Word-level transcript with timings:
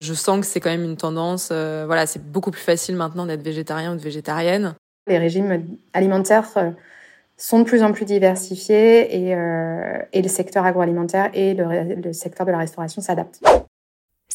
Je 0.00 0.12
sens 0.12 0.40
que 0.40 0.46
c'est 0.46 0.60
quand 0.60 0.70
même 0.70 0.84
une 0.84 0.96
tendance. 0.96 1.48
Euh, 1.52 1.84
voilà, 1.86 2.06
c'est 2.06 2.22
beaucoup 2.30 2.50
plus 2.50 2.62
facile 2.62 2.96
maintenant 2.96 3.26
d'être 3.26 3.42
végétarien 3.42 3.94
ou 3.94 3.96
de 3.96 4.02
végétarienne. 4.02 4.74
Les 5.08 5.18
régimes 5.18 5.64
alimentaires 5.94 6.48
euh, 6.56 6.70
sont 7.36 7.60
de 7.60 7.64
plus 7.64 7.82
en 7.82 7.92
plus 7.92 8.04
diversifiés 8.04 9.16
et, 9.16 9.34
euh, 9.34 9.98
et 10.12 10.20
le 10.20 10.28
secteur 10.28 10.64
agroalimentaire 10.64 11.30
et 11.32 11.54
le, 11.54 11.94
le 11.94 12.12
secteur 12.12 12.44
de 12.44 12.52
la 12.52 12.58
restauration 12.58 13.00
s'adaptent. 13.00 13.40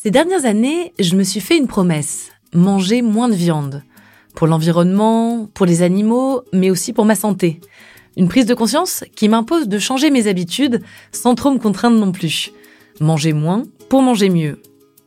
Ces 0.02 0.10
dernières 0.10 0.46
années, 0.46 0.94
je 1.00 1.16
me 1.16 1.24
suis 1.24 1.42
fait 1.42 1.58
une 1.58 1.68
promesse 1.68 2.32
manger 2.54 3.02
moins 3.02 3.30
de 3.30 3.36
viande. 3.36 3.84
Pour 4.36 4.48
l'environnement, 4.48 5.48
pour 5.54 5.66
les 5.66 5.84
animaux, 5.84 6.42
mais 6.54 6.70
aussi 6.70 6.94
pour 6.94 7.06
ma 7.06 7.16
santé. 7.16 7.60
Une 8.18 8.30
prise 8.30 8.46
de 8.46 8.54
conscience 8.54 9.04
qui 9.16 9.30
m'impose 9.30 9.68
de 9.68 9.78
changer 9.78 10.10
mes 10.10 10.28
habitudes 10.28 10.82
sans 11.12 11.36
trop 11.36 11.52
me 11.52 11.60
contraindre 11.60 11.98
non 11.98 12.12
plus. 12.12 12.52
Manger 13.00 13.34
moins 13.34 13.64
pour 13.90 14.02
manger 14.02 14.30
mieux 14.30 14.60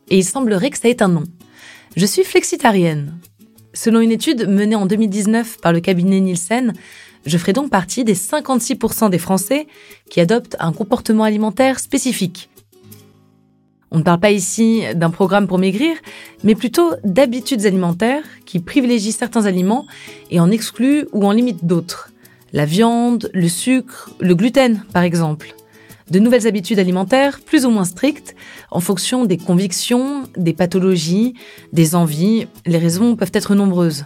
et 0.09 0.17
il 0.17 0.23
semblerait 0.23 0.69
que 0.69 0.77
ça 0.77 0.89
ait 0.89 1.01
un 1.01 1.07
nom. 1.07 1.23
Je 1.95 2.05
suis 2.05 2.23
flexitarienne. 2.23 3.17
Selon 3.73 3.99
une 3.99 4.11
étude 4.11 4.47
menée 4.47 4.75
en 4.75 4.85
2019 4.85 5.59
par 5.61 5.73
le 5.73 5.79
cabinet 5.79 6.19
Nielsen, 6.19 6.73
je 7.25 7.37
ferai 7.37 7.53
donc 7.53 7.69
partie 7.69 8.03
des 8.03 8.15
56% 8.15 9.09
des 9.09 9.17
Français 9.17 9.67
qui 10.09 10.21
adoptent 10.21 10.55
un 10.59 10.71
comportement 10.71 11.23
alimentaire 11.23 11.79
spécifique. 11.79 12.49
On 13.91 13.99
ne 13.99 14.03
parle 14.03 14.19
pas 14.19 14.31
ici 14.31 14.83
d'un 14.95 15.09
programme 15.09 15.47
pour 15.47 15.57
maigrir, 15.57 15.95
mais 16.43 16.55
plutôt 16.55 16.91
d'habitudes 17.03 17.65
alimentaires 17.65 18.23
qui 18.45 18.59
privilégient 18.59 19.11
certains 19.11 19.45
aliments 19.45 19.85
et 20.31 20.39
en 20.39 20.51
excluent 20.51 21.07
ou 21.13 21.25
en 21.25 21.31
limitent 21.31 21.65
d'autres. 21.65 22.11
La 22.53 22.65
viande, 22.65 23.29
le 23.33 23.47
sucre, 23.47 24.11
le 24.19 24.35
gluten 24.35 24.83
par 24.93 25.03
exemple 25.03 25.55
de 26.09 26.19
nouvelles 26.19 26.47
habitudes 26.47 26.79
alimentaires 26.79 27.39
plus 27.41 27.65
ou 27.65 27.69
moins 27.69 27.85
strictes 27.85 28.35
en 28.71 28.79
fonction 28.79 29.25
des 29.25 29.37
convictions, 29.37 30.23
des 30.37 30.53
pathologies, 30.53 31.33
des 31.73 31.95
envies. 31.95 32.47
Les 32.65 32.77
raisons 32.77 33.15
peuvent 33.15 33.31
être 33.33 33.55
nombreuses. 33.55 34.05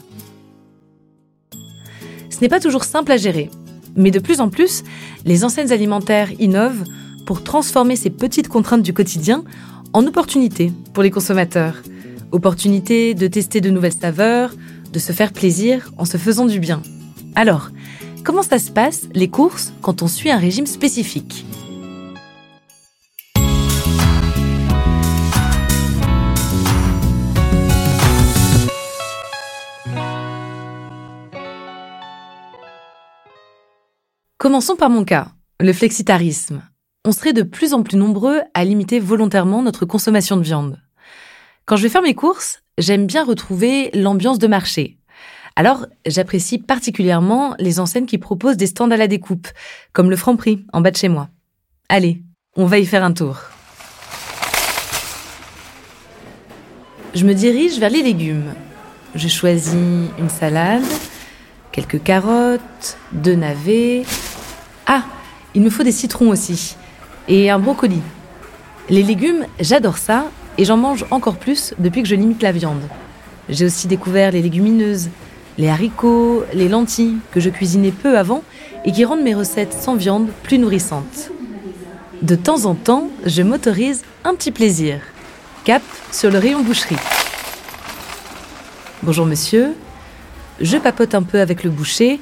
Ce 2.29 2.39
n'est 2.41 2.49
pas 2.49 2.59
toujours 2.59 2.85
simple 2.85 3.11
à 3.11 3.17
gérer, 3.17 3.49
mais 3.95 4.11
de 4.11 4.19
plus 4.19 4.39
en 4.39 4.49
plus, 4.49 4.83
les 5.25 5.43
enseignes 5.43 5.71
alimentaires 5.71 6.31
innovent 6.39 6.85
pour 7.25 7.43
transformer 7.43 7.95
ces 7.95 8.09
petites 8.09 8.47
contraintes 8.47 8.81
du 8.81 8.93
quotidien 8.93 9.43
en 9.93 10.05
opportunités 10.05 10.71
pour 10.93 11.03
les 11.03 11.11
consommateurs. 11.11 11.81
Opportunités 12.31 13.13
de 13.13 13.27
tester 13.27 13.59
de 13.59 13.69
nouvelles 13.69 13.93
saveurs, 13.93 14.53
de 14.93 14.99
se 14.99 15.11
faire 15.11 15.33
plaisir 15.33 15.91
en 15.97 16.05
se 16.05 16.17
faisant 16.17 16.45
du 16.45 16.59
bien. 16.59 16.81
Alors, 17.35 17.71
comment 18.23 18.43
ça 18.43 18.59
se 18.59 18.71
passe 18.71 19.07
les 19.13 19.27
courses 19.27 19.73
quand 19.81 20.01
on 20.01 20.07
suit 20.07 20.31
un 20.31 20.37
régime 20.37 20.65
spécifique? 20.65 21.45
Commençons 34.39 34.77
par 34.77 34.89
mon 34.89 35.03
cas, 35.03 35.33
le 35.59 35.73
flexitarisme. 35.73 36.61
On 37.03 37.11
serait 37.11 37.33
de 37.33 37.43
plus 37.43 37.73
en 37.73 37.83
plus 37.83 37.97
nombreux 37.97 38.39
à 38.53 38.63
limiter 38.63 38.97
volontairement 38.97 39.61
notre 39.61 39.85
consommation 39.85 40.37
de 40.37 40.43
viande. 40.43 40.79
Quand 41.65 41.75
je 41.75 41.83
vais 41.83 41.89
faire 41.89 42.01
mes 42.01 42.15
courses, 42.15 42.61
j'aime 42.77 43.05
bien 43.05 43.25
retrouver 43.25 43.89
l'ambiance 43.93 44.39
de 44.39 44.47
marché. 44.47 44.97
Alors, 45.57 45.87
j'apprécie 46.05 46.57
particulièrement 46.57 47.53
les 47.59 47.81
enseignes 47.81 48.05
qui 48.05 48.17
proposent 48.17 48.55
des 48.55 48.67
stands 48.67 48.89
à 48.91 48.95
la 48.95 49.09
découpe, 49.09 49.49
comme 49.91 50.09
le 50.09 50.15
Franprix 50.15 50.65
en 50.71 50.79
bas 50.79 50.91
de 50.91 50.95
chez 50.95 51.09
moi. 51.09 51.27
Allez, 51.89 52.23
on 52.55 52.65
va 52.65 52.79
y 52.79 52.85
faire 52.85 53.03
un 53.03 53.11
tour. 53.11 53.41
Je 57.13 57.25
me 57.25 57.33
dirige 57.33 57.77
vers 57.77 57.89
les 57.89 58.03
légumes. 58.03 58.53
Je 59.15 59.27
choisis 59.27 59.73
une 60.17 60.29
salade, 60.29 60.85
quelques 61.73 62.01
carottes, 62.01 62.97
deux 63.11 63.35
navets, 63.35 64.03
ah, 64.91 65.03
il 65.53 65.61
me 65.61 65.69
faut 65.69 65.83
des 65.83 65.91
citrons 65.91 66.29
aussi. 66.29 66.75
Et 67.27 67.51
un 67.51 67.59
brocoli. 67.59 68.01
Les 68.89 69.03
légumes, 69.03 69.45
j'adore 69.59 69.99
ça, 69.99 70.25
et 70.57 70.65
j'en 70.65 70.77
mange 70.77 71.05
encore 71.11 71.37
plus 71.37 71.75
depuis 71.77 72.01
que 72.01 72.07
je 72.07 72.15
limite 72.15 72.41
la 72.41 72.51
viande. 72.51 72.81
J'ai 73.49 73.65
aussi 73.65 73.87
découvert 73.87 74.31
les 74.31 74.41
légumineuses, 74.41 75.09
les 75.59 75.69
haricots, 75.69 76.43
les 76.55 76.67
lentilles, 76.67 77.17
que 77.31 77.39
je 77.39 77.51
cuisinais 77.51 77.91
peu 77.91 78.17
avant 78.17 78.41
et 78.83 78.91
qui 78.91 79.05
rendent 79.05 79.21
mes 79.21 79.35
recettes 79.35 79.73
sans 79.73 79.95
viande 79.95 80.29
plus 80.41 80.57
nourrissantes. 80.57 81.29
De 82.23 82.33
temps 82.33 82.65
en 82.65 82.73
temps, 82.73 83.09
je 83.27 83.43
m'autorise 83.43 84.01
un 84.23 84.33
petit 84.33 84.51
plaisir. 84.51 85.01
Cap 85.65 85.83
sur 86.11 86.31
le 86.31 86.39
rayon 86.39 86.63
boucherie. 86.63 86.95
Bonjour 89.03 89.27
monsieur. 89.27 89.75
Je 90.59 90.77
papote 90.77 91.13
un 91.13 91.23
peu 91.23 91.39
avec 91.39 91.63
le 91.63 91.69
boucher 91.69 92.19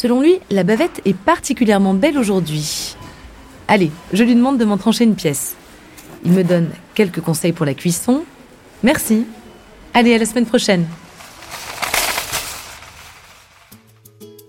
Selon 0.00 0.20
lui, 0.20 0.38
la 0.52 0.62
bavette 0.62 1.02
est 1.06 1.16
particulièrement 1.16 1.92
belle 1.92 2.18
aujourd'hui. 2.18 2.94
Allez, 3.66 3.90
je 4.12 4.22
lui 4.22 4.36
demande 4.36 4.56
de 4.56 4.64
m'en 4.64 4.76
trancher 4.76 5.02
une 5.02 5.16
pièce. 5.16 5.56
Il 6.24 6.30
me 6.30 6.44
donne 6.44 6.70
quelques 6.94 7.20
conseils 7.20 7.52
pour 7.52 7.66
la 7.66 7.74
cuisson. 7.74 8.22
Merci. 8.84 9.26
Allez, 9.94 10.14
à 10.14 10.18
la 10.18 10.24
semaine 10.24 10.46
prochaine. 10.46 10.86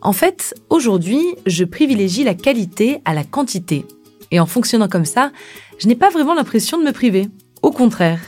En 0.04 0.14
fait, 0.14 0.54
aujourd'hui, 0.70 1.24
je 1.48 1.64
privilégie 1.64 2.24
la 2.24 2.36
qualité 2.36 3.02
à 3.04 3.16
la 3.16 3.24
quantité. 3.24 3.88
Et 4.30 4.40
en 4.40 4.46
fonctionnant 4.46 4.88
comme 4.88 5.04
ça, 5.04 5.32
je 5.80 5.88
n'ai 5.88 5.96
pas 5.96 6.12
vraiment 6.12 6.36
l'impression 6.36 6.78
de 6.78 6.84
me 6.84 6.92
priver. 6.92 7.28
Au 7.64 7.72
contraire. 7.72 8.22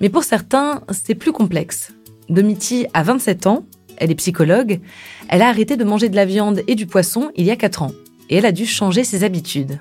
Mais 0.00 0.08
pour 0.08 0.24
certains, 0.24 0.80
c'est 0.92 1.14
plus 1.14 1.32
complexe. 1.32 1.92
Domiti 2.30 2.86
a 2.94 3.02
27 3.02 3.46
ans, 3.48 3.66
elle 4.02 4.10
est 4.10 4.16
psychologue, 4.16 4.80
elle 5.28 5.42
a 5.42 5.48
arrêté 5.48 5.76
de 5.76 5.84
manger 5.84 6.08
de 6.08 6.16
la 6.16 6.24
viande 6.24 6.62
et 6.66 6.74
du 6.74 6.86
poisson 6.86 7.30
il 7.36 7.46
y 7.46 7.52
a 7.52 7.56
4 7.56 7.82
ans, 7.82 7.92
et 8.28 8.36
elle 8.36 8.46
a 8.46 8.52
dû 8.52 8.66
changer 8.66 9.04
ses 9.04 9.22
habitudes. 9.22 9.78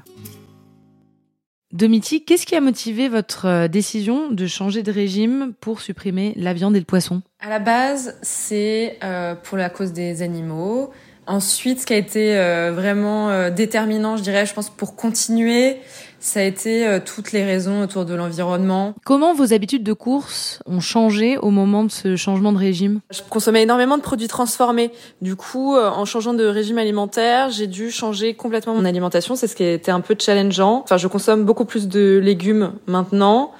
Domiti, 1.73 2.23
qu'est-ce 2.23 2.45
qui 2.45 2.55
a 2.55 2.61
motivé 2.61 3.07
votre 3.07 3.45
euh, 3.47 3.67
décision 3.67 4.29
de 4.29 4.45
changer 4.45 4.83
de 4.83 4.91
régime 4.91 5.53
pour 5.59 5.81
supprimer 5.81 6.33
la 6.35 6.53
viande 6.53 6.75
et 6.75 6.79
le 6.79 6.85
poisson? 6.85 7.21
À 7.39 7.49
la 7.49 7.59
base, 7.59 8.19
c'est 8.21 8.99
euh, 9.03 9.35
pour 9.35 9.57
la 9.57 9.69
cause 9.69 9.93
des 9.93 10.21
animaux. 10.21 10.91
Ensuite, 11.27 11.81
ce 11.81 11.85
qui 11.85 11.93
a 11.93 11.97
été 11.97 12.37
euh, 12.37 12.71
vraiment 12.73 13.49
déterminant, 13.49 14.17
je 14.17 14.23
dirais, 14.23 14.45
je 14.45 14.53
pense, 14.53 14.69
pour 14.69 14.95
continuer, 14.95 15.77
ça 16.21 16.39
a 16.39 16.43
été 16.43 16.87
euh, 16.87 16.99
toutes 17.03 17.31
les 17.31 17.43
raisons 17.43 17.81
autour 17.81 18.05
de 18.05 18.13
l'environnement. 18.13 18.93
Comment 19.03 19.33
vos 19.33 19.53
habitudes 19.53 19.83
de 19.83 19.91
course 19.91 20.61
ont 20.67 20.79
changé 20.79 21.39
au 21.39 21.49
moment 21.49 21.83
de 21.83 21.91
ce 21.91 22.15
changement 22.15 22.53
de 22.53 22.59
régime? 22.59 23.01
Je 23.09 23.21
consommais 23.27 23.63
énormément 23.63 23.97
de 23.97 24.03
produits 24.03 24.27
transformés. 24.27 24.91
Du 25.21 25.35
coup, 25.35 25.75
euh, 25.75 25.89
en 25.89 26.05
changeant 26.05 26.35
de 26.35 26.45
régime 26.45 26.77
alimentaire, 26.77 27.49
j'ai 27.49 27.65
dû 27.65 27.89
changer 27.89 28.35
complètement 28.35 28.75
mon 28.75 28.85
alimentation. 28.85 29.35
C'est 29.35 29.47
ce 29.47 29.55
qui 29.55 29.63
était 29.63 29.91
un 29.91 29.99
peu 29.99 30.15
challengeant. 30.17 30.81
Enfin, 30.83 30.97
je 30.97 31.07
consomme 31.07 31.43
beaucoup 31.43 31.65
plus 31.65 31.87
de 31.87 32.19
légumes 32.23 32.73
maintenant. 32.85 33.51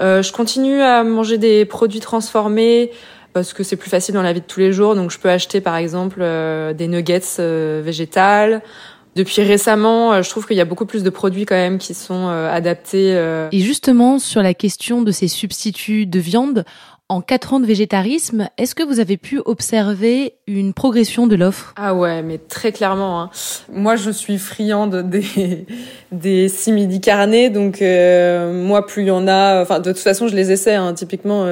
Euh, 0.00 0.22
je 0.22 0.32
continue 0.32 0.80
à 0.80 1.02
manger 1.02 1.38
des 1.38 1.64
produits 1.64 2.00
transformés 2.00 2.92
parce 3.36 3.52
que 3.52 3.62
c'est 3.62 3.76
plus 3.76 3.90
facile 3.90 4.14
dans 4.14 4.22
la 4.22 4.32
vie 4.32 4.40
de 4.40 4.46
tous 4.46 4.60
les 4.60 4.72
jours. 4.72 4.94
Donc, 4.94 5.10
je 5.10 5.18
peux 5.18 5.30
acheter 5.30 5.60
par 5.60 5.76
exemple 5.76 6.20
des 6.20 6.88
nuggets 6.88 7.20
végétales 7.82 8.62
depuis 9.16 9.42
récemment, 9.42 10.12
euh, 10.12 10.22
je 10.22 10.28
trouve 10.28 10.46
qu'il 10.46 10.58
y 10.58 10.60
a 10.60 10.66
beaucoup 10.66 10.84
plus 10.84 11.02
de 11.02 11.08
produits 11.08 11.46
quand 11.46 11.56
même 11.56 11.78
qui 11.78 11.94
sont 11.94 12.28
euh, 12.28 12.52
adaptés. 12.52 13.14
Euh. 13.14 13.48
Et 13.50 13.60
justement, 13.60 14.18
sur 14.18 14.42
la 14.42 14.52
question 14.52 15.00
de 15.00 15.10
ces 15.10 15.26
substituts 15.26 16.04
de 16.04 16.20
viande, 16.20 16.64
en 17.08 17.22
quatre 17.22 17.54
ans 17.54 17.60
de 17.60 17.64
végétarisme, 17.64 18.50
est-ce 18.58 18.74
que 18.74 18.82
vous 18.82 19.00
avez 19.00 19.16
pu 19.16 19.40
observer 19.46 20.34
une 20.46 20.74
progression 20.74 21.26
de 21.26 21.34
l'offre? 21.34 21.72
Ah 21.76 21.94
ouais, 21.94 22.22
mais 22.22 22.36
très 22.36 22.72
clairement. 22.72 23.22
Hein. 23.22 23.30
Moi, 23.72 23.96
je 23.96 24.10
suis 24.10 24.36
friande 24.36 25.08
des 25.08 25.66
des 26.12 26.48
simili 26.48 27.00
carnés, 27.00 27.48
donc 27.48 27.80
moi, 27.80 28.86
plus 28.86 29.02
il 29.02 29.08
y 29.08 29.10
en 29.10 29.28
a. 29.28 29.62
Enfin, 29.62 29.80
de 29.80 29.92
toute 29.92 30.02
façon, 30.02 30.28
je 30.28 30.36
les 30.36 30.52
essaie. 30.52 30.74
Hein, 30.74 30.92
typiquement, 30.92 31.46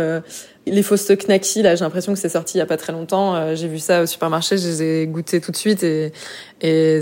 les 0.66 0.82
fausses 0.82 1.10
knacky, 1.10 1.62
là, 1.62 1.74
j'ai 1.76 1.84
l'impression 1.84 2.12
que 2.14 2.18
c'est 2.18 2.30
sorti 2.30 2.56
il 2.56 2.58
y 2.58 2.62
a 2.62 2.66
pas 2.66 2.76
très 2.76 2.92
longtemps. 2.92 3.34
Euh, 3.34 3.54
j'ai 3.54 3.68
vu 3.68 3.78
ça 3.78 4.02
au 4.02 4.06
supermarché, 4.06 4.56
je 4.56 4.66
les 4.66 4.82
ai 4.82 5.06
goûtés 5.06 5.40
tout 5.40 5.50
de 5.50 5.56
suite 5.56 5.82
et, 5.82 6.12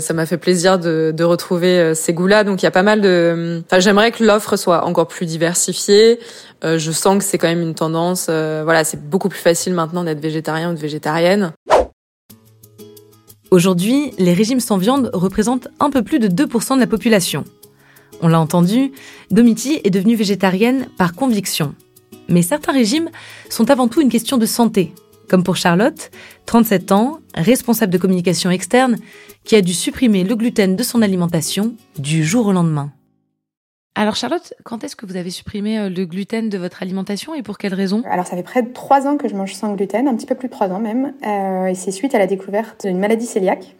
ça 0.01 0.13
m'a 0.13 0.25
fait 0.25 0.37
plaisir 0.37 0.77
de, 0.77 1.13
de 1.15 1.23
retrouver 1.23 1.79
euh, 1.79 1.93
ces 1.93 2.13
goûts-là. 2.13 2.43
Donc 2.43 2.61
il 2.61 2.65
y 2.65 2.67
a 2.67 2.71
pas 2.71 2.83
mal 2.83 2.99
de. 2.99 3.61
Enfin, 3.65 3.79
j'aimerais 3.79 4.11
que 4.11 4.23
l'offre 4.23 4.57
soit 4.57 4.85
encore 4.85 5.07
plus 5.07 5.25
diversifiée. 5.25 6.19
Euh, 6.65 6.77
je 6.77 6.91
sens 6.91 7.17
que 7.17 7.23
c'est 7.23 7.37
quand 7.37 7.47
même 7.47 7.61
une 7.61 7.75
tendance. 7.75 8.25
voilà, 8.25 8.83
c'est 8.83 9.01
beaucoup 9.01 9.29
plus 9.29 9.39
facile 9.39 9.73
maintenant 9.73 10.03
d'être 10.03 10.19
végétarien 10.19 10.71
ou 10.71 10.75
de 10.75 10.79
végétarienne. 10.79 11.53
Aujourd'hui, 13.51 14.13
les 14.17 14.33
régimes 14.33 14.59
sans 14.59 14.77
viande 14.77 15.11
représentent 15.13 15.69
un 15.79 15.91
peu 15.91 16.01
plus 16.01 16.19
de 16.19 16.27
2% 16.27 16.75
de 16.75 16.79
la 16.79 16.87
population. 16.87 17.45
On 18.21 18.27
l'a 18.27 18.39
entendu, 18.39 18.91
Domiti 19.31 19.79
est 19.83 19.89
devenue 19.89 20.15
végétarienne 20.15 20.87
par 20.97 21.13
conviction. 21.13 21.75
Mais 22.29 22.41
certains 22.41 22.71
régimes 22.71 23.09
sont 23.49 23.69
avant 23.69 23.87
tout 23.87 24.01
une 24.01 24.09
question 24.09 24.37
de 24.37 24.45
santé, 24.45 24.93
comme 25.29 25.43
pour 25.43 25.55
Charlotte, 25.55 26.11
37 26.45 26.91
ans, 26.91 27.19
responsable 27.35 27.91
de 27.91 27.97
communication 27.97 28.49
externe, 28.49 28.97
qui 29.43 29.55
a 29.55 29.61
dû 29.61 29.73
supprimer 29.73 30.23
le 30.23 30.35
gluten 30.35 30.75
de 30.75 30.83
son 30.83 31.01
alimentation 31.01 31.75
du 31.97 32.23
jour 32.23 32.47
au 32.47 32.51
lendemain. 32.51 32.91
Alors 33.95 34.15
Charlotte, 34.15 34.55
quand 34.63 34.83
est-ce 34.83 34.95
que 34.95 35.05
vous 35.05 35.17
avez 35.17 35.29
supprimé 35.29 35.77
euh, 35.77 35.89
le 35.89 36.05
gluten 36.05 36.49
de 36.49 36.57
votre 36.57 36.81
alimentation 36.81 37.35
et 37.35 37.43
pour 37.43 37.59
quelles 37.59 37.75
raisons 37.75 38.01
Alors 38.09 38.25
ça 38.25 38.35
fait 38.35 38.41
près 38.41 38.63
de 38.63 38.73
trois 38.73 39.05
ans 39.05 39.17
que 39.17 39.29
je 39.29 39.35
mange 39.35 39.53
sans 39.53 39.75
gluten, 39.75 40.07
un 40.07 40.15
petit 40.15 40.25
peu 40.25 40.33
plus 40.33 40.47
de 40.47 40.53
trois 40.53 40.69
ans 40.69 40.79
même, 40.79 41.13
euh, 41.27 41.67
et 41.67 41.75
c'est 41.75 41.91
suite 41.91 42.15
à 42.15 42.17
la 42.17 42.25
découverte 42.25 42.87
d'une 42.87 42.97
maladie 42.97 43.31
cœliaque. 43.31 43.75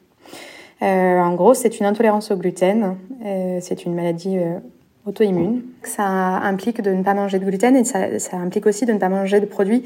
Euh, 0.83 1.19
en 1.19 1.35
gros, 1.35 1.53
c'est 1.53 1.79
une 1.79 1.85
intolérance 1.85 2.31
au 2.31 2.35
gluten, 2.35 2.97
euh, 3.25 3.59
c'est 3.61 3.85
une 3.85 3.93
maladie 3.93 4.37
euh, 4.37 4.59
auto-immune. 5.05 5.63
Ça 5.83 6.05
implique 6.05 6.81
de 6.81 6.91
ne 6.91 7.03
pas 7.03 7.13
manger 7.13 7.39
de 7.39 7.45
gluten 7.45 7.75
et 7.75 7.83
ça, 7.83 8.19
ça, 8.19 8.37
implique 8.37 8.65
aussi 8.65 8.85
de 8.85 8.93
ne 8.93 8.99
pas 8.99 9.09
manger 9.09 9.39
de 9.39 9.45
produits 9.45 9.83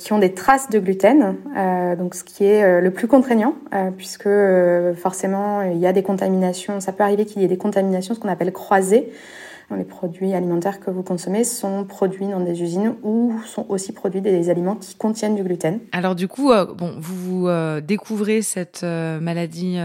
qui 0.00 0.14
ont 0.14 0.18
des 0.18 0.32
traces 0.32 0.70
de 0.70 0.78
gluten, 0.78 1.36
euh, 1.54 1.96
donc 1.96 2.14
ce 2.14 2.24
qui 2.24 2.44
est 2.44 2.80
le 2.80 2.90
plus 2.90 3.06
contraignant, 3.06 3.54
puisque 3.98 4.28
forcément 4.96 5.60
il 5.60 5.76
y 5.76 5.86
a 5.86 5.92
des 5.92 6.02
contaminations, 6.02 6.80
ça 6.80 6.92
peut 6.92 7.04
arriver 7.04 7.26
qu'il 7.26 7.42
y 7.42 7.44
ait 7.44 7.48
des 7.48 7.58
contaminations, 7.58 8.14
ce 8.14 8.20
qu'on 8.20 8.30
appelle 8.30 8.52
croisées, 8.52 9.12
les 9.76 9.84
produits 9.84 10.34
alimentaires 10.34 10.80
que 10.80 10.90
vous 10.90 11.02
consommez 11.02 11.44
sont 11.44 11.84
produits 11.84 12.26
dans 12.26 12.40
des 12.40 12.62
usines 12.62 12.94
ou 13.02 13.34
sont 13.46 13.66
aussi 13.68 13.92
produits 13.92 14.20
des 14.20 14.50
aliments 14.50 14.76
qui 14.76 14.94
contiennent 14.94 15.34
du 15.34 15.42
gluten. 15.42 15.80
Alors 15.92 16.14
du 16.14 16.28
coup, 16.28 16.50
euh, 16.50 16.66
bon, 16.66 16.94
vous 16.98 17.48
euh, 17.48 17.80
découvrez 17.80 18.42
cette 18.42 18.82
euh, 18.84 19.20
maladie 19.20 19.78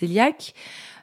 cœliaque. 0.00 0.54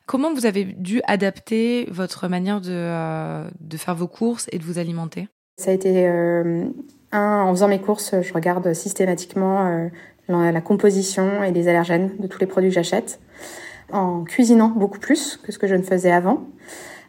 Comment 0.07 0.33
vous 0.33 0.45
avez 0.47 0.63
dû 0.63 1.01
adapter 1.05 1.85
votre 1.91 2.27
manière 2.27 2.61
de, 2.61 3.43
de 3.59 3.77
faire 3.77 3.93
vos 3.93 4.07
courses 4.07 4.47
et 4.51 4.57
de 4.57 4.63
vous 4.63 4.79
alimenter? 4.79 5.27
Ça 5.57 5.71
a 5.71 5.73
été 5.73 6.07
un, 6.07 6.71
en 7.11 7.51
faisant 7.51 7.67
mes 7.67 7.79
courses, 7.79 8.15
je 8.21 8.33
regarde 8.33 8.73
systématiquement 8.73 9.89
la, 10.29 10.51
la 10.51 10.61
composition 10.61 11.43
et 11.43 11.51
les 11.51 11.67
allergènes 11.67 12.11
de 12.19 12.27
tous 12.27 12.39
les 12.39 12.45
produits 12.45 12.69
que 12.69 12.75
j'achète, 12.75 13.19
en 13.91 14.23
cuisinant 14.23 14.69
beaucoup 14.69 14.99
plus 14.99 15.37
que 15.37 15.51
ce 15.51 15.59
que 15.59 15.67
je 15.67 15.75
ne 15.75 15.83
faisais 15.83 16.11
avant. 16.11 16.47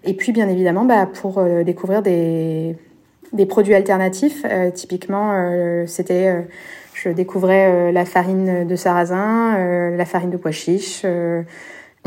Et 0.05 0.15
puis, 0.15 0.33
bien 0.33 0.49
évidemment, 0.49 0.85
bah, 0.85 1.06
pour 1.06 1.39
euh, 1.39 1.65
découvrir 1.65 2.03
des, 2.03 2.77
produits 3.49 3.75
alternatifs, 3.75 4.44
euh, 4.44 4.71
typiquement, 4.71 5.33
euh, 5.33 5.87
c'était, 5.87 6.47
je 6.94 7.09
découvrais 7.09 7.93
la 7.93 8.05
farine 8.05 8.67
de 8.67 8.77
sarrasin, 8.77 9.91
la 9.97 10.05
farine 10.05 10.31
de 10.31 10.37
pois 10.37 10.51
chiche. 10.51 11.05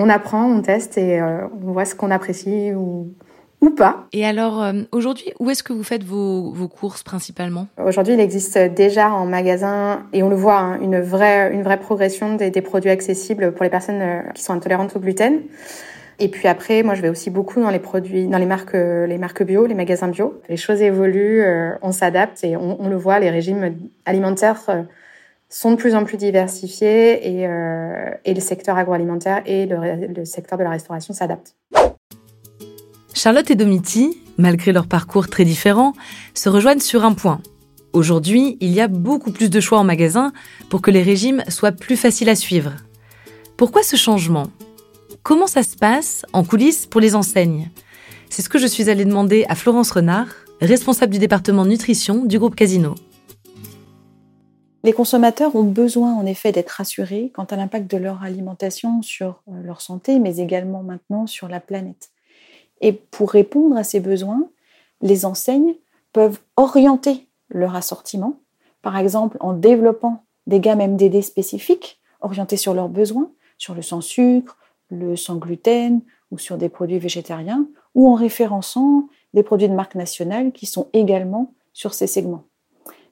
On 0.01 0.09
apprend, 0.09 0.45
on 0.45 0.61
teste 0.61 0.97
et 0.97 1.21
on 1.21 1.71
voit 1.71 1.85
ce 1.85 1.95
qu'on 1.95 2.11
apprécie 2.11 2.73
ou, 2.73 3.13
ou 3.61 3.69
pas. 3.69 4.07
Et 4.11 4.25
alors, 4.25 4.65
aujourd'hui, 4.91 5.33
où 5.39 5.49
est-ce 5.49 5.63
que 5.63 5.73
vous 5.73 5.83
faites 5.83 6.03
vos, 6.03 6.51
vos 6.51 6.67
courses 6.67 7.03
principalement? 7.03 7.67
Aujourd'hui, 7.83 8.15
il 8.15 8.19
existe 8.19 8.57
déjà 8.57 9.11
en 9.11 9.25
magasin, 9.25 10.03
et 10.13 10.23
on 10.23 10.29
le 10.29 10.35
voit, 10.35 10.59
hein, 10.59 10.79
une, 10.81 10.99
vraie, 10.99 11.53
une 11.53 11.63
vraie 11.63 11.79
progression 11.79 12.35
des, 12.35 12.49
des, 12.49 12.61
produits 12.61 12.89
accessibles 12.89 13.53
pour 13.53 13.63
les 13.63 13.69
personnes 13.69 14.23
qui 14.33 14.43
sont 14.43 14.53
intolérantes 14.53 14.95
au 14.95 14.99
gluten. 14.99 15.41
Et 16.21 16.27
puis 16.27 16.47
après, 16.47 16.83
moi, 16.83 16.93
je 16.93 17.01
vais 17.01 17.09
aussi 17.09 17.31
beaucoup 17.31 17.59
dans 17.59 17.71
les 17.71 17.79
produits, 17.79 18.27
dans 18.27 18.37
les 18.37 18.45
marques, 18.45 18.75
euh, 18.75 19.07
les 19.07 19.17
marques 19.17 19.41
bio, 19.41 19.65
les 19.65 19.73
magasins 19.73 20.07
bio. 20.07 20.39
Les 20.49 20.55
choses 20.55 20.79
évoluent, 20.79 21.41
euh, 21.41 21.71
on 21.81 21.91
s'adapte 21.91 22.43
et 22.43 22.55
on, 22.55 22.87
le 22.87 22.95
voit, 22.95 23.17
les 23.17 23.31
régimes 23.31 23.75
alimentaires 24.05 24.61
euh, 24.69 24.83
sont 25.51 25.71
de 25.71 25.75
plus 25.75 25.93
en 25.93 26.05
plus 26.05 26.17
diversifiés 26.17 27.27
et, 27.27 27.47
et 28.25 28.33
le 28.33 28.39
secteur 28.39 28.77
agroalimentaire 28.77 29.43
et 29.45 29.67
le, 29.67 30.25
secteur 30.25 30.57
de 30.57 30.63
la 30.63 30.69
restauration 30.69 31.13
s'adaptent. 31.13 31.55
Charlotte 33.13 33.51
et 33.51 33.55
Domiti, 33.55 34.17
malgré 34.37 34.71
leur 34.71 34.87
parcours 34.87 35.27
très 35.27 35.43
différents, 35.43 35.93
se 36.33 36.49
rejoignent 36.49 36.79
sur 36.79 37.03
un 37.03 37.13
point. 37.13 37.41
Aujourd'hui, 37.93 38.57
il 38.61 38.71
y 38.71 38.79
a 38.79 38.87
beaucoup 38.87 39.31
plus 39.31 39.49
de 39.49 39.59
choix 39.59 39.79
en 39.79 39.83
magasin 39.83 40.31
pour 40.69 40.81
que 40.81 40.89
les 40.89 41.03
régimes 41.03 41.43
soient 41.49 41.73
plus 41.73 41.97
faciles 41.97 42.29
à 42.29 42.35
suivre. 42.35 42.71
Pourquoi 43.57 43.83
ce 43.83 43.97
changement? 43.97 44.47
Comment 45.23 45.47
ça 45.47 45.61
se 45.61 45.75
passe 45.75 46.25
en 46.31 46.43
coulisses 46.43 46.87
pour 46.87 47.01
les 47.01 47.15
enseignes? 47.15 47.69
C'est 48.29 48.41
ce 48.41 48.49
que 48.49 48.57
je 48.57 48.65
suis 48.65 48.89
allée 48.89 49.03
demander 49.03 49.45
à 49.49 49.55
Florence 49.55 49.91
Renard, 49.91 50.29
responsable 50.61 51.11
du 51.11 51.19
département 51.19 51.65
nutrition 51.65 52.23
du 52.23 52.39
groupe 52.39 52.55
Casino. 52.55 52.95
Les 54.83 54.93
consommateurs 54.93 55.55
ont 55.55 55.63
besoin 55.63 56.13
en 56.15 56.25
effet 56.25 56.51
d'être 56.51 56.71
rassurés 56.71 57.31
quant 57.35 57.43
à 57.43 57.55
l'impact 57.55 57.89
de 57.89 57.97
leur 57.97 58.23
alimentation 58.23 59.03
sur 59.03 59.43
euh, 59.47 59.61
leur 59.61 59.79
santé, 59.79 60.17
mais 60.17 60.37
également 60.37 60.81
maintenant 60.81 61.27
sur 61.27 61.47
la 61.47 61.59
planète. 61.59 62.09
Et 62.81 62.91
pour 62.91 63.31
répondre 63.31 63.77
à 63.77 63.83
ces 63.83 63.99
besoins, 63.99 64.49
les 65.01 65.25
enseignes 65.25 65.75
peuvent 66.13 66.39
orienter 66.57 67.27
leur 67.49 67.75
assortiment, 67.75 68.39
par 68.81 68.97
exemple 68.97 69.37
en 69.39 69.53
développant 69.53 70.25
des 70.47 70.59
gammes 70.59 70.81
MDD 70.81 71.21
spécifiques 71.21 72.01
orientées 72.21 72.57
sur 72.57 72.73
leurs 72.73 72.89
besoins, 72.89 73.31
sur 73.59 73.75
le 73.75 73.83
sans 73.83 74.01
sucre, 74.01 74.57
le 74.89 75.15
sans 75.15 75.35
gluten 75.35 76.01
ou 76.31 76.39
sur 76.39 76.57
des 76.57 76.69
produits 76.69 76.99
végétariens, 76.99 77.67
ou 77.93 78.09
en 78.09 78.15
référençant 78.15 79.07
des 79.33 79.43
produits 79.43 79.69
de 79.69 79.75
marque 79.75 79.95
nationale 79.95 80.51
qui 80.51 80.65
sont 80.65 80.87
également 80.93 81.53
sur 81.73 81.93
ces 81.93 82.07
segments. 82.07 82.45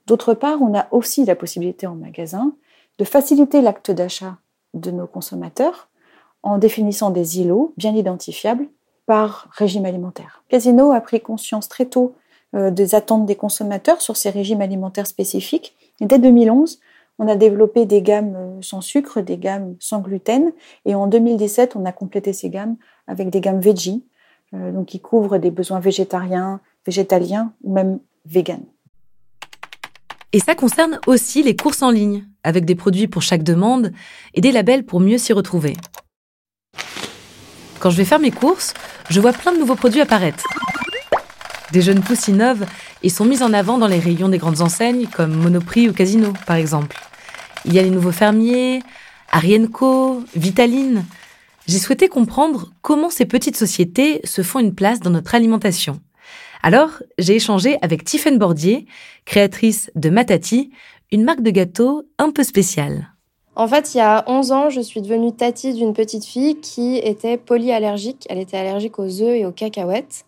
D'autre 0.09 0.33
part, 0.33 0.59
on 0.63 0.75
a 0.75 0.87
aussi 0.89 1.23
la 1.23 1.35
possibilité 1.35 1.85
en 1.85 1.93
magasin 1.93 2.53
de 2.97 3.05
faciliter 3.05 3.61
l'acte 3.61 3.91
d'achat 3.91 4.37
de 4.73 4.89
nos 4.89 5.05
consommateurs 5.05 5.87
en 6.41 6.57
définissant 6.57 7.11
des 7.11 7.39
îlots 7.39 7.75
bien 7.77 7.95
identifiables 7.95 8.67
par 9.05 9.49
régime 9.51 9.85
alimentaire. 9.85 10.43
Casino 10.49 10.91
a 10.93 11.01
pris 11.01 11.21
conscience 11.21 11.69
très 11.69 11.85
tôt 11.85 12.15
euh, 12.55 12.71
des 12.71 12.95
attentes 12.95 13.27
des 13.27 13.35
consommateurs 13.35 14.01
sur 14.01 14.17
ces 14.17 14.31
régimes 14.31 14.61
alimentaires 14.61 15.05
spécifiques. 15.05 15.75
Et 16.01 16.07
dès 16.07 16.17
2011, 16.17 16.79
on 17.19 17.27
a 17.27 17.35
développé 17.35 17.85
des 17.85 18.01
gammes 18.01 18.35
euh, 18.35 18.61
sans 18.63 18.81
sucre, 18.81 19.21
des 19.21 19.37
gammes 19.37 19.75
sans 19.79 19.99
gluten, 19.99 20.53
et 20.85 20.95
en 20.95 21.05
2017, 21.05 21.75
on 21.75 21.85
a 21.85 21.91
complété 21.91 22.33
ces 22.33 22.49
gammes 22.49 22.77
avec 23.05 23.29
des 23.29 23.41
gammes 23.41 23.59
veggie, 23.59 24.03
euh, 24.55 24.71
donc 24.71 24.87
qui 24.87 25.01
couvrent 25.01 25.37
des 25.37 25.51
besoins 25.51 25.79
végétariens, 25.79 26.61
végétaliens 26.87 27.53
ou 27.63 27.73
même 27.73 27.99
vegan. 28.25 28.61
Et 30.31 30.39
ça 30.39 30.53
concerne 30.53 30.99
aussi 31.07 31.41
les 31.41 31.55
courses 31.55 31.81
en 31.81 31.89
ligne, 31.89 32.25
avec 32.43 32.65
des 32.65 32.75
produits 32.75 33.07
pour 33.07 33.23
chaque 33.23 33.43
demande 33.43 33.91
et 34.35 34.41
des 34.41 34.51
labels 34.51 34.85
pour 34.85 34.99
mieux 34.99 35.17
s'y 35.17 35.33
retrouver. 35.33 35.75
Quand 37.79 37.89
je 37.89 37.97
vais 37.97 38.05
faire 38.05 38.19
mes 38.19 38.29
courses, 38.29 38.73
je 39.09 39.19
vois 39.19 39.33
plein 39.33 39.53
de 39.53 39.57
nouveaux 39.57 39.75
produits 39.75 40.01
apparaître. 40.01 40.43
Des 41.71 41.81
jeunes 41.81 42.01
pousses 42.01 42.27
innovent 42.27 42.65
et 43.01 43.09
sont 43.09 43.25
mises 43.25 43.41
en 43.41 43.53
avant 43.53 43.77
dans 43.77 43.87
les 43.87 43.99
rayons 43.99 44.29
des 44.29 44.37
grandes 44.37 44.61
enseignes 44.61 45.07
comme 45.07 45.33
Monoprix 45.33 45.89
ou 45.89 45.93
Casino, 45.93 46.33
par 46.45 46.57
exemple. 46.57 46.97
Il 47.65 47.73
y 47.73 47.79
a 47.79 47.81
les 47.81 47.89
nouveaux 47.89 48.11
fermiers, 48.11 48.83
Arienco, 49.31 50.23
Vitaline. 50.35 51.05
J'ai 51.67 51.79
souhaité 51.79 52.07
comprendre 52.07 52.71
comment 52.81 53.09
ces 53.09 53.25
petites 53.25 53.57
sociétés 53.57 54.21
se 54.23 54.43
font 54.43 54.59
une 54.59 54.75
place 54.75 54.99
dans 54.99 55.11
notre 55.11 55.33
alimentation. 55.33 55.99
Alors, 56.61 56.89
j'ai 57.17 57.35
échangé 57.35 57.77
avec 57.81 58.03
Tiffaine 58.03 58.37
Bordier, 58.37 58.85
créatrice 59.25 59.91
de 59.95 60.09
Matati, 60.09 60.71
une 61.11 61.23
marque 61.23 61.41
de 61.41 61.51
gâteaux 61.51 62.03
un 62.17 62.31
peu 62.31 62.43
spéciale. 62.43 63.09
En 63.55 63.67
fait, 63.67 63.93
il 63.93 63.97
y 63.97 64.01
a 64.01 64.23
11 64.27 64.51
ans, 64.51 64.69
je 64.69 64.79
suis 64.79 65.01
devenue 65.01 65.33
tati 65.33 65.73
d'une 65.73 65.93
petite 65.93 66.23
fille 66.23 66.59
qui 66.61 66.97
était 66.97 67.37
polyallergique. 67.37 68.25
Elle 68.29 68.39
était 68.39 68.57
allergique 68.57 68.99
aux 68.99 69.21
œufs 69.21 69.35
et 69.35 69.45
aux 69.45 69.51
cacahuètes. 69.51 70.25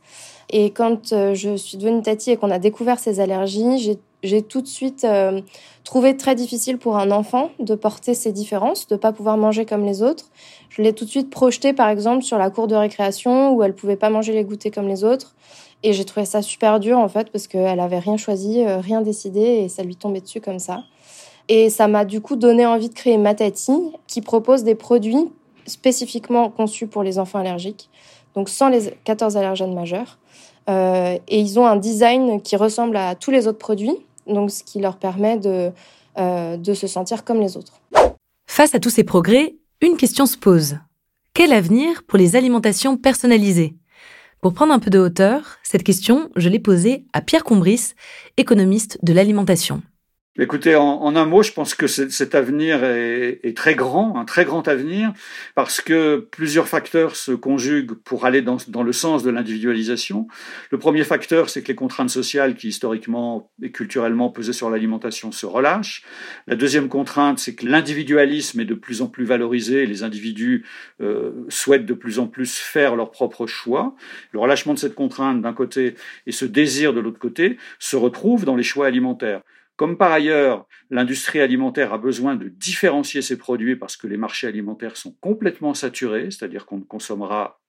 Et 0.50 0.72
quand 0.72 1.14
euh, 1.14 1.34
je 1.34 1.56
suis 1.56 1.78
devenue 1.78 2.02
tati 2.02 2.32
et 2.32 2.38
qu'on 2.38 2.52
a 2.52 2.60
découvert 2.60 3.00
ces 3.00 3.22
allergies, 3.22 3.98
j'ai 4.22 4.42
tout 4.42 4.62
de 4.62 4.68
suite 4.68 5.06
euh, 5.06 5.40
trouvé 5.86 6.18
très 6.18 6.36
difficile 6.36 6.78
pour 6.78 6.98
un 6.98 7.10
enfant 7.10 7.52
de 7.60 7.74
porter 7.76 8.14
ces 8.14 8.34
différences, 8.34 8.88
de 8.88 8.98
pas 8.98 9.14
pouvoir 9.14 9.38
manger 9.38 9.66
comme 9.66 9.86
les 9.86 10.04
autres. 10.04 10.26
Je 10.70 10.82
l'ai 10.82 10.92
tout 10.92 11.06
de 11.06 11.10
suite 11.10 11.30
projetée, 11.30 11.72
par 11.72 11.88
exemple, 11.88 12.24
sur 12.24 12.38
la 12.38 12.50
cour 12.50 12.68
de 12.68 12.76
récréation 12.76 13.54
où 13.54 13.64
elle 13.64 13.74
pouvait 13.74 13.96
pas 13.96 14.10
manger 14.10 14.34
les 14.34 14.44
goûters 14.44 14.74
comme 14.74 14.90
les 14.90 15.06
autres. 15.06 15.36
Et 15.84 15.94
j'ai 15.94 16.06
trouvé 16.06 16.26
ça 16.26 16.42
super 16.42 16.80
dur, 16.80 16.98
en 16.98 17.08
fait, 17.08 17.32
parce 17.32 17.48
qu'elle 17.48 17.80
avait 17.80 18.00
rien 18.00 18.18
choisi, 18.18 18.64
euh, 18.64 18.80
rien 18.80 19.02
décidé 19.02 19.42
et 19.42 19.70
ça 19.70 19.84
lui 19.84 19.96
tombait 19.96 20.22
dessus 20.22 20.42
comme 20.42 20.60
ça. 20.60 20.84
Et 21.48 21.70
ça 21.70 21.88
m'a 21.88 22.06
du 22.06 22.22
coup 22.22 22.36
donné 22.36 22.66
envie 22.66 22.90
de 22.90 22.94
créer 22.94 23.18
Matati, 23.18 23.74
qui 24.08 24.22
propose 24.22 24.64
des 24.64 24.76
produits 24.76 25.32
spécifiquement 25.66 26.50
conçus 26.50 26.88
pour 26.88 27.04
les 27.04 27.20
enfants 27.20 27.40
allergiques, 27.40 27.90
donc 28.36 28.50
sans 28.50 28.70
les 28.70 28.94
14 29.04 29.38
allergènes 29.38 29.74
majeurs. 29.74 30.20
Euh, 30.70 31.18
et 31.28 31.40
ils 31.40 31.60
ont 31.60 31.66
un 31.66 31.76
design 31.76 32.42
qui 32.42 32.56
ressemble 32.56 32.96
à 32.96 33.16
tous 33.16 33.32
les 33.32 33.48
autres 33.48 33.58
produits, 33.58 33.96
donc 34.28 34.52
ce 34.52 34.64
qui 34.64 34.80
leur 34.80 34.98
permet 34.98 35.38
de, 35.38 35.72
euh, 36.18 36.58
de 36.58 36.74
se 36.74 36.88
sentir 36.88 37.24
comme 37.24 37.42
les 37.42 37.58
autres. 37.58 37.82
Face 38.48 38.76
à 38.76 38.80
tous 38.80 38.92
ces 38.92 39.04
progrès, 39.04 39.56
une 39.82 39.98
question 39.98 40.26
se 40.26 40.38
pose. 40.38 40.78
Quel 41.34 41.54
avenir 41.54 42.04
pour 42.04 42.20
les 42.20 42.36
alimentations 42.36 42.98
personnalisées? 42.98 43.76
Pour 44.42 44.56
prendre 44.56 44.74
un 44.74 44.80
peu 44.80 44.90
de 44.90 44.98
hauteur, 44.98 45.60
cette 45.62 45.84
question, 45.84 46.32
je 46.36 46.50
l'ai 46.50 46.58
posée 46.58 47.06
à 47.14 47.22
Pierre 47.22 47.44
Combris, 47.44 47.94
économiste 48.38 48.98
de 49.04 49.14
l'alimentation. 49.14 49.84
Écoutez, 50.40 50.78
en, 50.78 51.14
un 51.18 51.26
mot, 51.26 51.44
je 51.44 51.52
pense 51.52 51.76
que 51.76 51.88
cet 51.88 52.36
avenir 52.36 52.86
est, 52.86 53.58
très 53.58 53.76
grand, 53.76 54.18
un 54.18 54.24
très 54.24 54.46
grand 54.46 54.66
avenir, 54.70 55.12
parce 55.56 55.82
que 55.82 56.26
plusieurs 56.32 56.70
facteurs 56.70 57.18
se 57.18 57.34
conjuguent 57.34 57.96
pour 57.96 58.24
aller 58.24 58.42
dans, 58.42 58.58
le 58.82 58.94
sens 58.94 59.24
de 59.24 59.30
l'individualisation. 59.30 60.30
Le 60.70 60.80
premier 60.80 61.04
facteur, 61.04 61.50
c'est 61.50 61.62
que 61.62 61.68
les 61.68 61.76
contraintes 61.76 62.10
sociales 62.10 62.56
qui 62.56 62.70
historiquement 62.70 63.52
et 63.62 63.72
culturellement 63.72 64.30
pesaient 64.30 64.54
sur 64.54 64.70
l'alimentation 64.70 65.34
se 65.34 65.46
relâchent. 65.46 66.06
La 66.48 66.56
deuxième 66.56 66.88
contrainte, 66.88 67.40
c'est 67.40 67.54
que 67.54 67.66
l'individualisme 67.66 68.62
est 68.62 68.66
de 68.66 68.74
plus 68.74 69.02
en 69.02 69.08
plus 69.08 69.26
valorisé, 69.26 69.86
les 69.86 70.04
individus 70.04 70.66
euh, 71.02 71.46
souhaitent 71.50 71.86
de 71.86 71.94
plus 71.94 72.20
en 72.20 72.28
plus 72.28 72.58
faire 72.58 72.96
leurs 72.96 73.12
propres 73.12 73.48
choix. 73.48 73.96
Le 74.32 74.40
relâchement 74.40 74.76
de 74.76 74.80
cette 74.80 74.96
contrainte 74.96 75.42
d'un 75.42 75.54
côté 75.54 75.96
et 76.26 76.32
ce 76.32 76.46
désir 76.46 76.94
de 76.94 77.02
l'autre 77.02 77.20
côté 77.20 77.58
se 77.80 77.98
retrouvent 77.98 78.46
dans 78.46 78.56
les 78.56 78.64
choix 78.64 78.88
alimentaires. 78.88 79.42
Comme 79.82 79.98
par 79.98 80.12
ailleurs, 80.12 80.68
l'industrie 80.92 81.40
alimentaire 81.40 81.92
a 81.92 81.98
besoin 81.98 82.36
de 82.36 82.50
différencier 82.50 83.24
ses 83.24 83.36
produits 83.36 83.76
parce 83.76 83.98
que 83.98 84.06
les 84.06 84.16
marchés 84.16 84.46
alimentaires 84.46 84.96
sont 84.96 85.16
complètement 85.22 85.74
saturés, 85.74 86.30
c'est-à-dire 86.30 86.68
qu'on 86.68 86.78
ne 86.78 86.84
consommera 86.84 87.61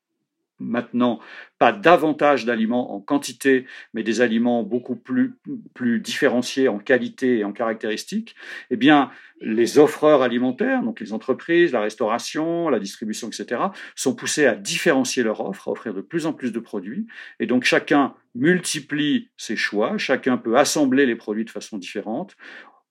maintenant 0.58 1.20
pas 1.58 1.72
davantage 1.72 2.44
d'aliments 2.44 2.94
en 2.94 3.00
quantité, 3.00 3.66
mais 3.94 4.02
des 4.02 4.20
aliments 4.20 4.62
beaucoup 4.62 4.96
plus, 4.96 5.34
plus 5.74 6.00
différenciés 6.00 6.68
en 6.68 6.78
qualité 6.78 7.38
et 7.38 7.44
en 7.44 7.52
caractéristiques, 7.52 8.34
eh 8.70 8.76
bien, 8.76 9.10
les 9.40 9.78
offreurs 9.78 10.22
alimentaires, 10.22 10.82
donc 10.82 11.00
les 11.00 11.12
entreprises, 11.12 11.72
la 11.72 11.80
restauration, 11.80 12.68
la 12.68 12.78
distribution, 12.78 13.28
etc., 13.28 13.60
sont 13.96 14.14
poussés 14.14 14.46
à 14.46 14.54
différencier 14.54 15.22
leur 15.22 15.40
offre, 15.40 15.68
à 15.68 15.72
offrir 15.72 15.94
de 15.94 16.00
plus 16.00 16.26
en 16.26 16.32
plus 16.32 16.52
de 16.52 16.60
produits. 16.60 17.06
Et 17.40 17.46
donc 17.46 17.64
chacun 17.64 18.14
multiplie 18.34 19.30
ses 19.36 19.56
choix, 19.56 19.98
chacun 19.98 20.36
peut 20.36 20.56
assembler 20.56 21.06
les 21.06 21.16
produits 21.16 21.44
de 21.44 21.50
façon 21.50 21.76
différente. 21.76 22.36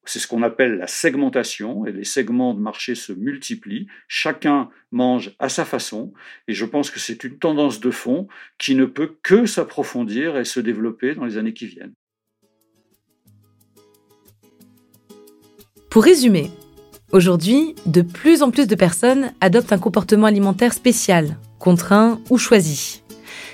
C'est 0.05 0.19
ce 0.19 0.27
qu'on 0.27 0.41
appelle 0.41 0.77
la 0.77 0.87
segmentation, 0.87 1.85
et 1.85 1.91
les 1.91 2.03
segments 2.03 2.53
de 2.53 2.59
marché 2.59 2.95
se 2.95 3.13
multiplient, 3.13 3.87
chacun 4.07 4.69
mange 4.91 5.35
à 5.37 5.47
sa 5.47 5.63
façon, 5.63 6.11
et 6.47 6.53
je 6.53 6.65
pense 6.65 6.89
que 6.89 6.99
c'est 6.99 7.23
une 7.23 7.37
tendance 7.37 7.79
de 7.79 7.91
fond 7.91 8.27
qui 8.57 8.75
ne 8.75 8.85
peut 8.85 9.15
que 9.21 9.45
s'approfondir 9.45 10.37
et 10.37 10.45
se 10.45 10.59
développer 10.59 11.13
dans 11.13 11.25
les 11.25 11.37
années 11.37 11.53
qui 11.53 11.67
viennent. 11.67 11.93
Pour 15.91 16.03
résumer, 16.03 16.49
aujourd'hui, 17.11 17.75
de 17.85 18.01
plus 18.01 18.41
en 18.41 18.49
plus 18.49 18.65
de 18.65 18.75
personnes 18.75 19.33
adoptent 19.39 19.73
un 19.73 19.77
comportement 19.77 20.27
alimentaire 20.27 20.73
spécial, 20.73 21.37
contraint 21.59 22.19
ou 22.29 22.37
choisi. 22.37 23.03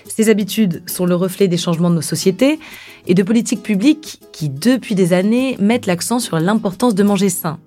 Ces 0.06 0.30
habitudes 0.30 0.88
sont 0.88 1.06
le 1.06 1.16
reflet 1.16 1.48
des 1.48 1.58
changements 1.58 1.90
de 1.90 1.96
nos 1.96 2.02
sociétés 2.02 2.60
et 3.08 3.14
de 3.14 3.24
politiques 3.24 3.64
publiques 3.64 4.20
qui, 4.32 4.50
depuis 4.50 4.94
des 4.94 5.14
années, 5.14 5.58
mettent 5.60 5.88
l'accent 5.88 6.20
sur 6.20 6.40
l'importance 6.40 6.94
de 6.94 7.04
manger 7.04 7.30
sain. 7.30 7.58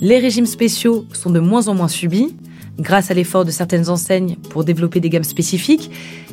Les 0.00 0.18
régimes 0.18 0.46
spéciaux 0.46 1.04
sont 1.12 1.30
de 1.30 1.40
moins 1.40 1.68
en 1.68 1.74
moins 1.74 1.88
subis, 1.88 2.34
grâce 2.78 3.10
à 3.10 3.14
l'effort 3.14 3.44
de 3.44 3.50
certaines 3.50 3.90
enseignes 3.90 4.36
pour 4.50 4.64
développer 4.64 5.00
des 5.00 5.10
gammes 5.10 5.24
spécifiques 5.24 5.90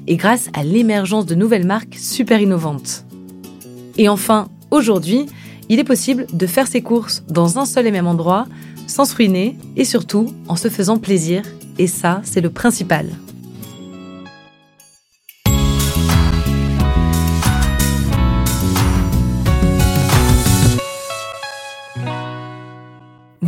et 0.07 0.15
grâce 0.15 0.49
à 0.53 0.63
l'émergence 0.63 1.25
de 1.25 1.35
nouvelles 1.35 1.65
marques 1.65 1.95
super 1.95 2.39
innovantes. 2.39 3.03
Et 3.97 4.07
enfin, 4.07 4.47
aujourd'hui, 4.71 5.25
il 5.67 5.79
est 5.79 5.83
possible 5.83 6.25
de 6.31 6.47
faire 6.47 6.67
ses 6.67 6.81
courses 6.81 7.23
dans 7.27 7.59
un 7.59 7.65
seul 7.65 7.85
et 7.87 7.91
même 7.91 8.07
endroit, 8.07 8.47
sans 8.87 9.05
se 9.05 9.15
ruiner 9.15 9.57
et 9.75 9.85
surtout 9.85 10.33
en 10.47 10.55
se 10.55 10.69
faisant 10.69 10.97
plaisir. 10.97 11.43
Et 11.77 11.87
ça, 11.87 12.21
c'est 12.23 12.41
le 12.41 12.49
principal. 12.49 13.07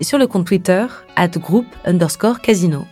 et 0.00 0.04
sur 0.04 0.18
le 0.18 0.26
compte 0.26 0.46
Twitter 0.46 0.86
at 1.16 1.28
groupe 1.28 1.66
underscore 1.84 2.40
casino. 2.40 2.86